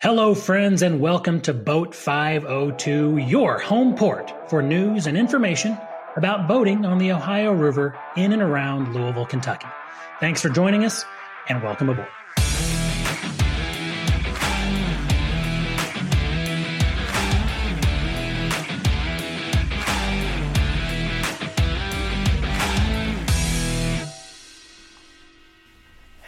[0.00, 5.76] Hello, friends, and welcome to Boat 502, your home port for news and information
[6.14, 9.66] about boating on the Ohio River in and around Louisville, Kentucky.
[10.20, 11.04] Thanks for joining us,
[11.48, 12.06] and welcome aboard.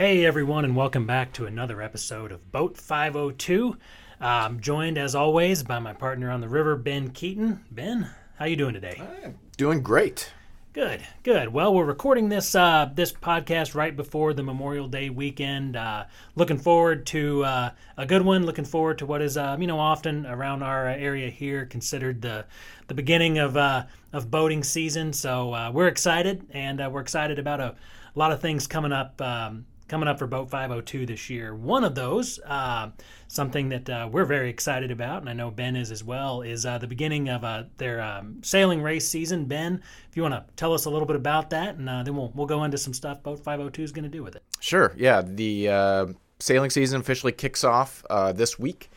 [0.00, 3.76] Hey everyone, and welcome back to another episode of Boat 502.
[4.18, 7.62] I'm joined as always by my partner on the river, Ben Keaton.
[7.70, 8.98] Ben, how you doing today?
[8.98, 10.32] I'm doing great.
[10.72, 11.52] Good, good.
[11.52, 15.76] Well, we're recording this uh, this podcast right before the Memorial Day weekend.
[15.76, 16.04] Uh,
[16.34, 18.46] looking forward to uh, a good one.
[18.46, 22.46] Looking forward to what is uh, you know often around our area here considered the
[22.86, 25.12] the beginning of uh, of boating season.
[25.12, 27.74] So uh, we're excited, and we're excited about a,
[28.16, 29.20] a lot of things coming up.
[29.20, 31.52] Um, coming up for Boat 502 this year.
[31.52, 32.90] One of those, uh,
[33.26, 36.64] something that uh, we're very excited about, and I know Ben is as well, is
[36.64, 39.46] uh, the beginning of uh, their um, sailing race season.
[39.46, 42.14] Ben, if you want to tell us a little bit about that, and uh, then
[42.14, 44.44] we'll we'll go into some stuff Boat 502 is going to do with it.
[44.60, 44.94] Sure.
[44.96, 45.22] Yeah.
[45.22, 48.90] The sailing season officially kicks off this week.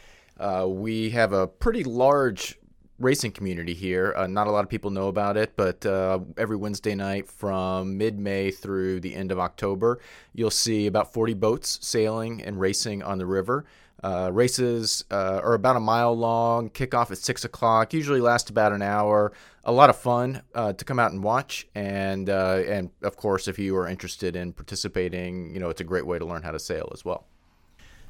[0.68, 2.56] we have a pretty large
[3.04, 4.14] racing community here.
[4.16, 7.98] Uh, not a lot of people know about it, but uh, every Wednesday night from
[7.98, 10.00] mid May through the end of October,
[10.34, 13.66] you'll see about 40 boats sailing and racing on the river.
[14.04, 18.50] Uh, races uh, are about a mile long, kick off at 6 o'clock, usually last
[18.50, 19.32] about an hour.
[19.64, 21.68] A lot of fun uh, to come out and watch.
[21.74, 25.86] And, uh, and of course, if you are interested in participating, you know, it's a
[25.86, 27.28] great way to learn how to sail as well.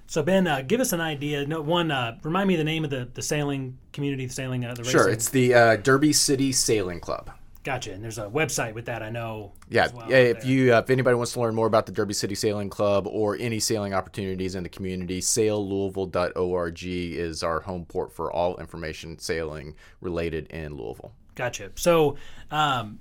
[0.07, 1.45] So Ben, uh, give us an idea.
[1.47, 4.73] No, one, uh, remind me the name of the, the sailing community, the sailing, uh,
[4.73, 7.31] the Sure, it's the uh, Derby City Sailing Club.
[7.63, 7.93] Gotcha.
[7.93, 9.01] And there's a website with that.
[9.01, 9.53] I know.
[9.69, 10.17] Yeah, well yeah.
[10.17, 10.51] If there.
[10.51, 13.37] you, uh, if anybody wants to learn more about the Derby City Sailing Club or
[13.39, 19.75] any sailing opportunities in the community, saillouisville.org is our home port for all information sailing
[20.01, 21.13] related in Louisville.
[21.35, 21.71] Gotcha.
[21.75, 22.17] So,
[22.51, 22.99] um,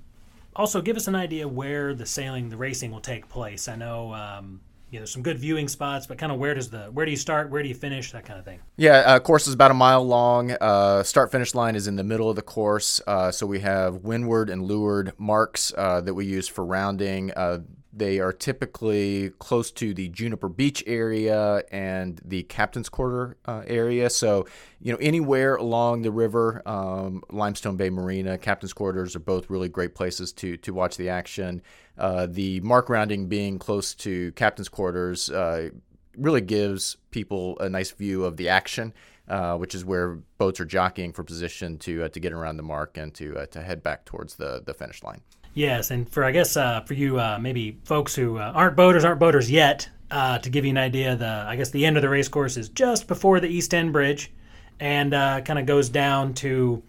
[0.55, 3.67] also give us an idea where the sailing, the racing will take place.
[3.67, 4.13] I know.
[4.13, 4.61] Um,
[4.93, 7.17] you know some good viewing spots but kind of where does the where do you
[7.17, 8.59] start where do you finish that kind of thing?
[8.77, 10.51] Yeah uh, course is about a mile long.
[10.51, 13.01] Uh, start finish line is in the middle of the course.
[13.07, 17.31] Uh, so we have windward and leeward marks uh, that we use for rounding.
[17.31, 17.59] Uh,
[17.95, 24.09] they are typically close to the Juniper Beach area and the Captain's Quarter uh, area.
[24.09, 24.47] So,
[24.81, 29.69] you know, anywhere along the river, um, Limestone Bay Marina, Captain's Quarters are both really
[29.69, 31.61] great places to to watch the action.
[31.97, 35.69] Uh, the mark rounding being close to Captain's Quarters uh,
[36.17, 38.93] really gives people a nice view of the action.
[39.25, 42.63] Uh, which is where boats are jockeying for position to uh, to get around the
[42.63, 45.21] mark and to uh, to head back towards the the finish line.
[45.53, 49.05] Yes, and for I guess uh, for you uh, maybe folks who uh, aren't boaters,
[49.05, 52.01] aren't boaters yet, uh, to give you an idea, the I guess the end of
[52.01, 54.31] the race course is just before the East End Bridge,
[54.79, 56.81] and uh, kind of goes down to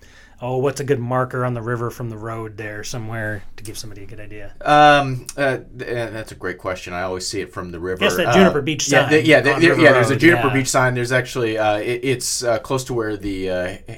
[0.44, 3.78] oh, what's a good marker on the river from the road there somewhere to give
[3.78, 4.54] somebody a good idea?
[4.60, 6.92] Um, uh, that's a great question.
[6.92, 8.04] I always see it from the river.
[8.04, 9.10] Yes, that Juniper Beach sign.
[9.10, 9.92] Yeah, yeah, yeah.
[9.92, 10.52] There's a Juniper yeah.
[10.52, 10.94] Beach sign.
[10.94, 13.46] There's actually it, it's close to where the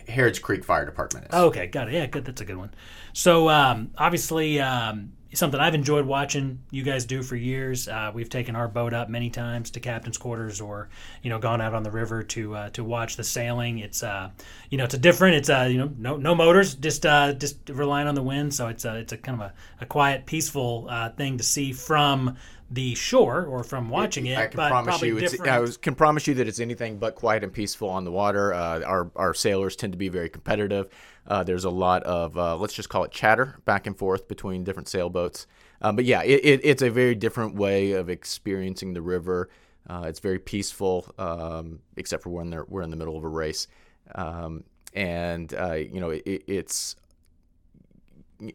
[0.06, 1.31] Harrods Creek Fire Department is.
[1.33, 1.95] Oh, okay, got it.
[1.95, 2.25] Yeah, good.
[2.25, 2.73] That's a good one.
[3.12, 7.88] So um, obviously, um, something I've enjoyed watching you guys do for years.
[7.88, 10.88] Uh, we've taken our boat up many times to captain's quarters, or
[11.22, 13.78] you know, gone out on the river to uh, to watch the sailing.
[13.78, 14.31] It's uh,
[14.70, 15.37] you know, it's a different.
[15.37, 18.54] It's uh, you know, no no motors, just uh, just relying on the wind.
[18.54, 21.72] So it's a it's a kind of a, a quiet, peaceful uh, thing to see
[21.72, 22.37] from
[22.70, 24.37] the shore or from watching it.
[24.37, 27.88] I can promise you, I can promise you that it's anything but quiet and peaceful
[27.88, 28.53] on the water.
[28.53, 30.88] Uh, our our sailors tend to be very competitive.
[31.28, 34.64] Uh, there's a lot of uh, let's just call it chatter back and forth between
[34.64, 35.47] different sailboats.
[35.82, 39.50] Um, but yeah, it, it, it's a very different way of experiencing the river.
[39.88, 43.69] Uh, it's very peaceful, um, except for when we're in the middle of a race,
[44.14, 44.64] um,
[44.94, 46.97] and uh, you know it, it's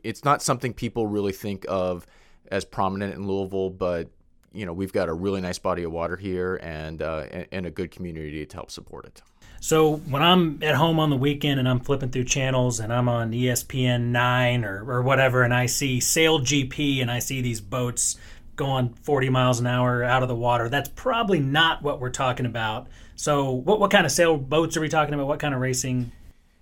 [0.03, 2.05] it's not something people really think of
[2.51, 4.09] as prominent in Louisville, but
[4.51, 7.71] you know we've got a really nice body of water here and uh, and a
[7.71, 9.21] good community to help support it.
[9.63, 13.07] So when I'm at home on the weekend and I'm flipping through channels and I'm
[13.07, 17.61] on ESPN nine or, or whatever, and I see Sail GP and I see these
[17.61, 18.17] boats
[18.55, 22.47] going 40 miles an hour out of the water, that's probably not what we're talking
[22.47, 22.87] about.
[23.15, 25.27] So what what kind of sail boats are we talking about?
[25.27, 26.11] What kind of racing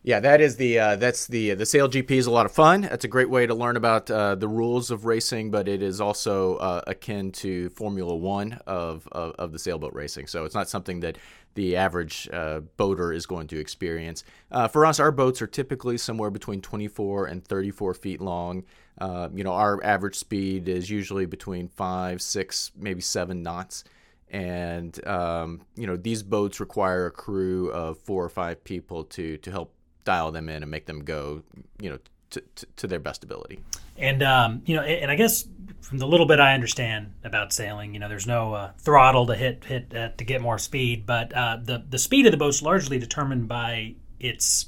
[0.01, 2.81] yeah, that is the uh, that's the the Sail GP is a lot of fun.
[2.81, 5.99] That's a great way to learn about uh, the rules of racing, but it is
[5.99, 10.27] also uh, akin to Formula One of, of, of the sailboat racing.
[10.27, 11.17] So it's not something that
[11.55, 14.23] the average uh, boater is going to experience.
[14.49, 18.63] Uh, for us, our boats are typically somewhere between 24 and 34 feet long.
[19.01, 23.83] Uh, you know, our average speed is usually between five, six, maybe seven knots
[24.31, 29.37] and um, you know these boats require a crew of four or five people to
[29.37, 29.73] to help
[30.05, 31.43] dial them in and make them go,
[31.79, 31.99] you know,
[32.31, 33.59] to, to, to their best ability.
[33.97, 35.45] And um, you know, and I guess
[35.81, 39.35] from the little bit I understand about sailing, you know, there's no uh, throttle to
[39.35, 42.61] hit hit uh, to get more speed, but uh, the the speed of the boat's
[42.61, 44.67] largely determined by its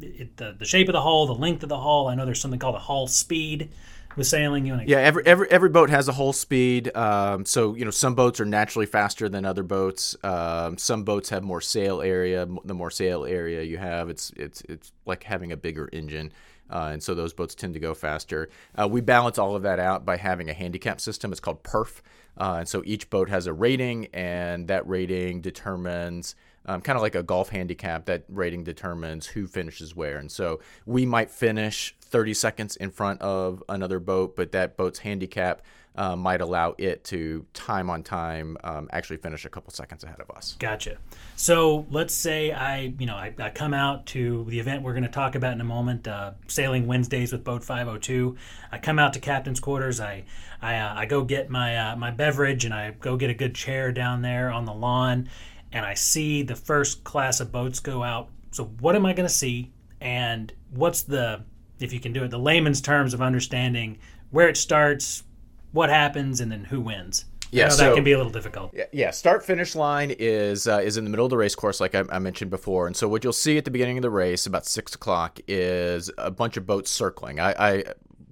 [0.00, 2.08] it, the the shape of the hull, the length of the hull.
[2.08, 3.70] I know there's something called a hull speed
[4.16, 4.64] with sailing.
[4.64, 6.94] Know, yeah, every every every boat has a hull speed.
[6.96, 10.16] Um, so you know, some boats are naturally faster than other boats.
[10.22, 12.46] Um, some boats have more sail area.
[12.64, 16.32] The more sail area you have, it's it's it's like having a bigger engine.
[16.72, 18.48] Uh, and so those boats tend to go faster.
[18.74, 21.30] Uh, we balance all of that out by having a handicap system.
[21.30, 22.00] It's called PHRF.
[22.36, 26.34] Uh, and so each boat has a rating, and that rating determines
[26.64, 28.06] um, kind of like a golf handicap.
[28.06, 30.16] That rating determines who finishes where.
[30.16, 35.00] And so we might finish 30 seconds in front of another boat, but that boat's
[35.00, 35.62] handicap
[35.94, 40.20] uh, might allow it to time on time um, actually finish a couple seconds ahead
[40.20, 40.56] of us.
[40.58, 40.96] Gotcha.
[41.36, 45.02] So let's say I, you know, I, I come out to the event we're going
[45.02, 48.36] to talk about in a moment, uh, sailing Wednesdays with Boat 502.
[48.70, 50.00] I come out to captain's quarters.
[50.00, 50.24] I,
[50.62, 53.54] I, uh, I go get my uh, my beverage and I go get a good
[53.54, 55.28] chair down there on the lawn,
[55.72, 58.28] and I see the first class of boats go out.
[58.52, 61.42] So what am I going to see, and what's the,
[61.80, 63.98] if you can do it, the layman's terms of understanding
[64.30, 65.24] where it starts,
[65.72, 67.24] what happens and then who wins.
[67.52, 68.74] Yeah, so, that can be a little difficult.
[68.92, 71.94] Yeah, start finish line is uh, is in the middle of the race course, like
[71.94, 72.86] I, I, mentioned before.
[72.86, 76.10] And so what you'll see at the beginning of the race, about six o'clock, is
[76.16, 77.40] a bunch of boats circling.
[77.40, 77.84] I, I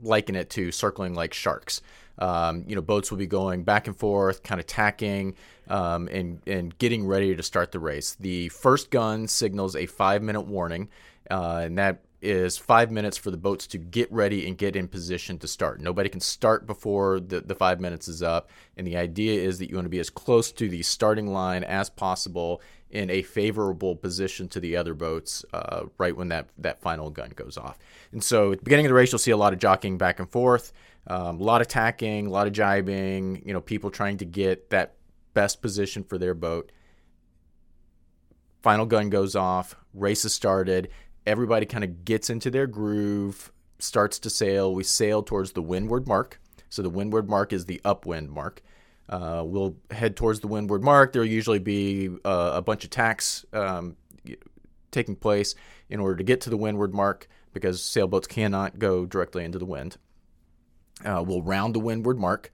[0.03, 1.83] liken it to circling like sharks.
[2.19, 5.35] Um, you know, boats will be going back and forth, kind of tacking,
[5.69, 8.15] um, and and getting ready to start the race.
[8.15, 10.89] The first gun signals a five minute warning,
[11.31, 14.87] uh, and that is five minutes for the boats to get ready and get in
[14.87, 15.81] position to start.
[15.81, 18.51] Nobody can start before the, the five minutes is up.
[18.77, 21.65] And the idea is that you want to be as close to the starting line
[21.65, 26.83] as possible in a favorable position to the other boats uh, right when that, that
[26.83, 27.79] final gun goes off.
[28.13, 30.19] And so at the beginning of the race, you'll see a lot of jockeying back
[30.19, 30.73] and forth,
[31.07, 34.71] um, a lot of tacking, a lot of jibing, you know, people trying to get
[34.71, 34.95] that
[35.33, 36.73] best position for their boat.
[38.63, 40.91] Final gun goes off, race is started
[41.27, 44.75] everybody kind of gets into their groove, starts to sail.
[44.75, 46.41] We sail towards the windward mark.
[46.69, 48.63] So the windward mark is the upwind mark.
[49.09, 51.13] Uh, we'll head towards the windward mark.
[51.13, 53.97] There'll usually be uh, a bunch of tacks um,
[54.93, 55.55] taking place
[55.89, 59.65] in order to get to the windward mark because sailboats cannot go directly into the
[59.67, 59.97] wind.
[61.05, 62.53] Uh, we'll round the windward mark.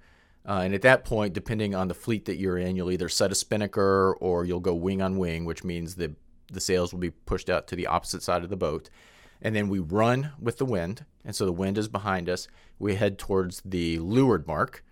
[0.49, 3.33] Uh, and at that point, depending on the fleet that you're in, you'll either set
[3.33, 6.15] a spinnaker or you'll go wing on wing, which means the
[6.51, 8.91] the sails will be pushed out to the opposite side of the boat.
[9.43, 11.05] And then we run with the wind.
[11.25, 12.49] And so the wind is behind us.
[12.79, 14.85] We head towards the leeward mark.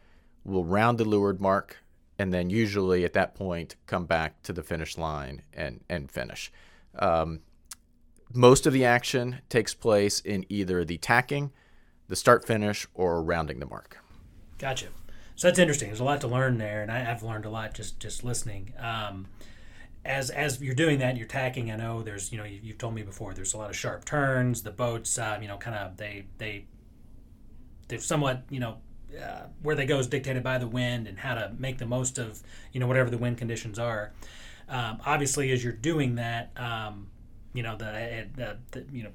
[0.45, 1.79] We'll round the leeward mark.
[2.19, 6.53] And then usually at that point, come back to the finish line and, and finish.
[6.99, 7.41] Um,
[8.33, 11.53] most of the action takes place in either the tacking,
[12.09, 13.99] the start finish, or rounding the mark.
[14.59, 14.87] Gotcha.
[15.37, 15.89] So that's interesting.
[15.89, 18.73] There's a lot to learn there, and I, have learned a lot just just listening.
[18.79, 19.27] Um,
[20.05, 21.71] as as you're doing that, you're tacking.
[21.71, 23.35] I know there's you know you, have told me before.
[23.35, 24.62] There's a lot of sharp turns.
[24.62, 26.67] The boats, um, you know, kind of they they
[27.89, 28.79] they're somewhat you know
[29.21, 32.19] uh, where they go is dictated by the wind and how to make the most
[32.19, 32.43] of
[32.73, 34.12] you know whatever the wind conditions are.
[34.69, 37.09] Um, obviously, as you're doing that, um,
[37.53, 39.11] you know the, uh, the, the you know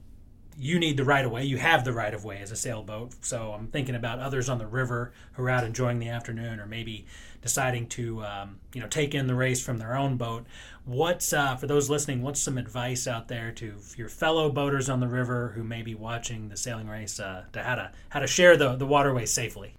[0.60, 1.46] you need the right of way.
[1.46, 3.14] You have the right of way as a sailboat.
[3.22, 6.66] So I'm thinking about others on the river who are out enjoying the afternoon, or
[6.66, 7.06] maybe
[7.42, 10.46] deciding to um, you know take in the race from their own boat.
[10.84, 12.22] What's uh, for those listening?
[12.22, 15.96] What's some advice out there to your fellow boaters on the river who may be
[15.96, 19.76] watching the sailing race uh, to how to how to share the the waterway safely?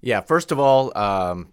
[0.00, 1.52] Yeah, first of all, um,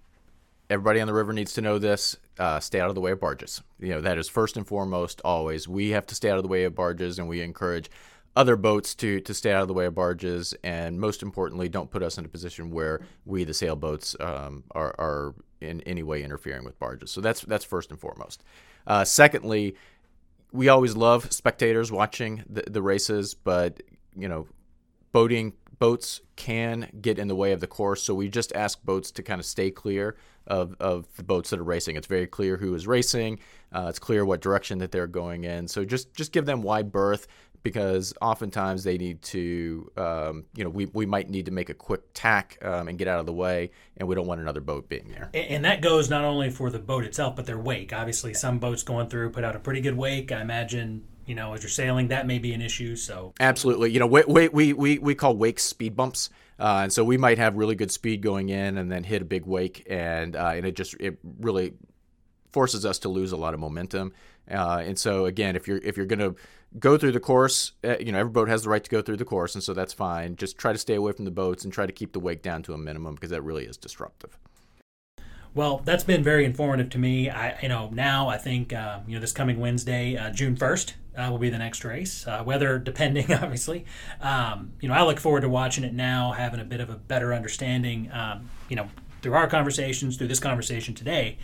[0.72, 2.18] everybody on the river needs to know this.
[2.40, 3.62] Uh, stay out of the way of barges.
[3.80, 5.22] You know that is first and foremost.
[5.24, 7.92] Always, we have to stay out of the way of barges, and we encourage
[8.36, 11.92] other boats to to stay out of the way of barges, and most importantly, don't
[11.92, 16.24] put us in a position where we, the sailboats, um, are, are in any way
[16.24, 17.12] interfering with barges.
[17.12, 18.44] So that's that's first and foremost.
[18.88, 19.76] Uh, secondly,
[20.52, 23.82] we always love spectators watching the, the races, but
[24.16, 24.48] you know,
[25.12, 28.04] boating boats can get in the way of the course.
[28.04, 31.60] So we just ask boats to kind of stay clear of, of the boats that
[31.60, 31.96] are racing.
[31.96, 33.40] It's very clear who is racing.
[33.74, 35.68] Uh, it's clear what direction that they're going in.
[35.68, 37.28] So just just give them wide berth
[37.64, 41.74] because oftentimes they need to, um, you know, we, we might need to make a
[41.74, 44.90] quick tack um, and get out of the way, and we don't want another boat
[44.90, 45.30] being there.
[45.34, 47.94] And that goes not only for the boat itself, but their wake.
[47.94, 50.32] Obviously, some boats going through put out a pretty good wake.
[50.32, 52.96] I imagine, you know, as you're sailing, that may be an issue.
[52.96, 56.30] So absolutely, you know, we we we, we call wakes speed bumps.
[56.60, 59.26] Uh, and so we might have really good speed going in and then hit a
[59.26, 61.74] big wake and uh, and it just it really
[62.52, 64.14] forces us to lose a lot of momentum.
[64.50, 66.36] Uh, and so again, if you're if you're going to
[66.80, 69.18] go through the course, uh, you know every boat has the right to go through
[69.18, 70.36] the course, and so that's fine.
[70.36, 72.64] Just try to stay away from the boats and try to keep the wake down
[72.64, 74.38] to a minimum because that really is disruptive.
[75.54, 77.30] Well, that's been very informative to me.
[77.30, 80.96] I, you know, now I think uh, you know this coming Wednesday, uh, June first,
[81.18, 82.26] uh, will be the next race.
[82.26, 83.86] Uh, weather depending, obviously.
[84.22, 86.96] Um, you know, I look forward to watching it now, having a bit of a
[86.96, 88.10] better understanding.
[88.14, 88.88] Um, you know,
[89.22, 91.38] through our conversations, through this conversation today.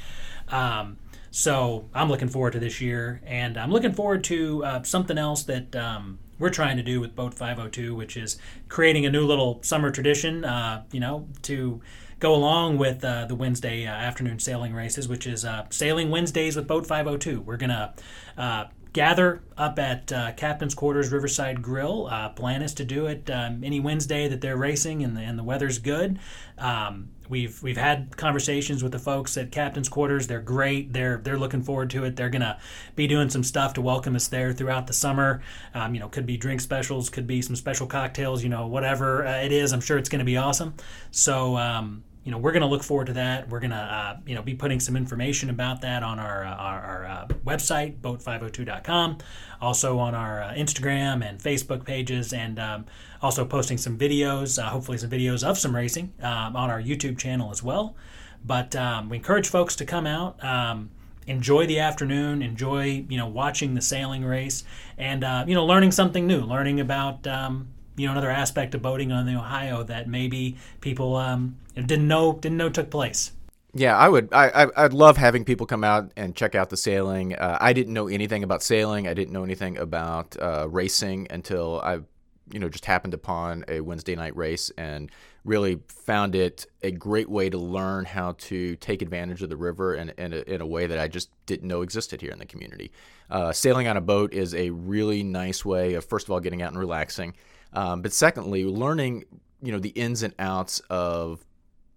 [0.50, 0.98] Um,
[1.38, 5.44] so I'm looking forward to this year, and I'm looking forward to uh, something else
[5.44, 8.40] that um, we're trying to do with Boat 502, which is
[8.70, 10.44] creating a new little summer tradition.
[10.44, 11.80] Uh, you know, to
[12.20, 16.56] go along with uh, the Wednesday uh, afternoon sailing races, which is uh, Sailing Wednesdays
[16.56, 17.42] with Boat 502.
[17.42, 17.94] We're going to
[18.36, 22.08] uh, gather up at uh, Captain's Quarters Riverside Grill.
[22.08, 25.38] Uh, plan is to do it um, any Wednesday that they're racing and the, and
[25.38, 26.18] the weather's good.
[26.58, 30.28] Um, we've we've had conversations with the folks at Captain's Quarters.
[30.28, 30.94] They're great.
[30.94, 32.16] They're they're looking forward to it.
[32.16, 32.60] They're gonna
[32.96, 35.42] be doing some stuff to welcome us there throughout the summer.
[35.74, 38.44] Um, you know, could be drink specials, could be some special cocktails.
[38.44, 40.76] You know, whatever uh, it is, I'm sure it's to be awesome.
[41.12, 43.48] So um, you know, we're going to look forward to that.
[43.48, 46.56] We're going to, uh, you know, be putting some information about that on our uh,
[46.56, 49.20] our, our uh, website, boat502.com,
[49.62, 52.86] also on our uh, Instagram and Facebook pages, and um,
[53.22, 57.18] also posting some videos, uh, hopefully some videos of some racing um, on our YouTube
[57.18, 57.96] channel as well.
[58.44, 60.44] But um, we encourage folks to come out.
[60.44, 60.90] Um,
[61.28, 64.66] enjoy the afternoon, enjoy you know watching the sailing race,
[64.98, 68.82] and uh, you know learning something new, learning about um, you know another aspect of
[68.82, 73.32] boating on the Ohio that maybe people um, didn't know didn't know took place.
[73.74, 74.30] Yeah, I would.
[74.32, 77.36] I, I would love having people come out and check out the sailing.
[77.36, 79.08] Uh, I didn't know anything about sailing.
[79.08, 82.00] I didn't know anything about uh, racing until I,
[82.52, 85.12] you know, just happened upon a Wednesday night race and
[85.44, 89.96] really found it a great way to learn how to take advantage of the river
[89.96, 92.46] in, in, a, in a way that I just didn't know existed here in the
[92.46, 92.92] community.
[93.30, 96.62] Uh, sailing on a boat is a really nice way of, first of all, getting
[96.62, 97.36] out and relaxing.
[97.74, 99.26] Um, but secondly, learning
[99.62, 101.46] you know the ins and outs of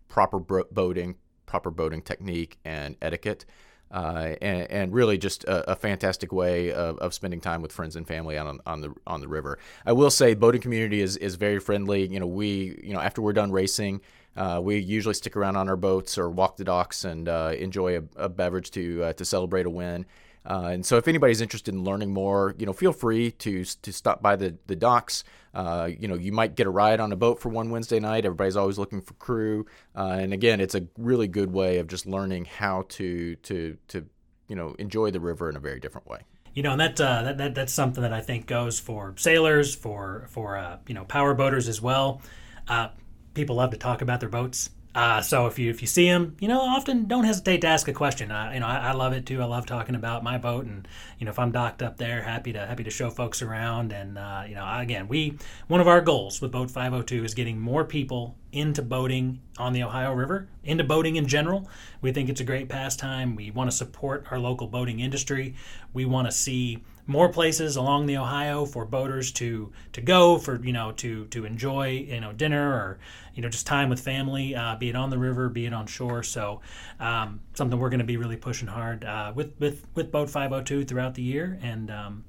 [0.08, 3.44] proper boating, proper boating technique and etiquette.
[3.92, 7.96] Uh, and, and, really just a, a fantastic way of, of, spending time with friends
[7.96, 9.58] and family on, on the on the river.
[9.84, 12.06] I will say, boating community is, is very friendly.
[12.06, 14.00] You know, we you know after we're done racing,
[14.36, 17.98] uh, we usually stick around on our boats or walk the docks and uh, enjoy
[17.98, 20.06] a, a, beverage to uh, to celebrate a win.
[20.44, 23.92] Uh, and so, if anybody's interested in learning more, you know, feel free to to
[23.92, 25.24] stop by the the docks.
[25.52, 28.24] Uh, you know, you might get a ride on a boat for one Wednesday night.
[28.24, 29.66] Everybody's always looking for crew,
[29.96, 34.06] uh, and again, it's a really good way of just learning how to to to
[34.48, 36.20] you know enjoy the river in a very different way.
[36.54, 39.74] You know, and that, uh, that, that that's something that I think goes for sailors,
[39.74, 42.22] for for uh, you know power boaters as well.
[42.66, 42.88] Uh,
[43.34, 46.36] people love to talk about their boats uh, so if you if you see them,
[46.40, 48.32] you know, often don't hesitate to ask a question.
[48.32, 49.40] I, you know, I, I, love it too.
[49.40, 50.86] I love talking about my boat, and
[51.18, 53.92] you know, if I'm docked up there, happy to happy to show folks around.
[53.92, 57.60] And uh, you know, again, we one of our goals with Boat 502 is getting
[57.60, 61.68] more people into boating on the Ohio River, into boating in general.
[62.00, 63.36] We think it's a great pastime.
[63.36, 65.54] We want to support our local boating industry.
[65.92, 70.64] We want to see more places along the Ohio for boaters to to go for
[70.64, 72.98] you know to to enjoy you know dinner or
[73.34, 75.86] you know just time with family, uh, be it on the river, be it on
[75.86, 76.22] shore.
[76.22, 76.60] So
[76.98, 80.84] um, something we're going to be really pushing hard uh, with with with Boat 502
[80.84, 82.24] throughout the year, and um,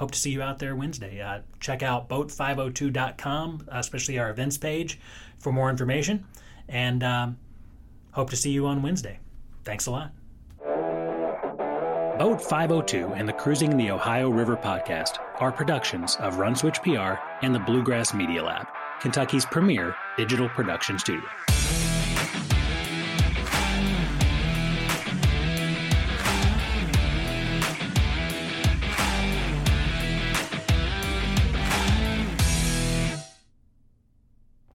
[0.00, 1.20] hope to see you out there Wednesday.
[1.20, 4.98] Uh, check out boat502.com, especially our events page,
[5.40, 6.24] for more information,
[6.68, 7.38] and um,
[8.12, 9.18] hope to see you on Wednesday.
[9.64, 10.12] Thanks a lot.
[12.18, 17.14] Boat 502 and the Cruising the Ohio River podcast are productions of Run Switch PR
[17.40, 18.66] and the Bluegrass Media Lab,
[19.00, 21.24] Kentucky's premier digital production studio.